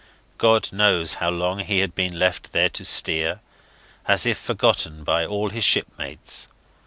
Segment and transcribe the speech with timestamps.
[0.39, 3.39] God knows how long he had been left there to steer,
[4.07, 6.47] as if forgotten by all his shipmates.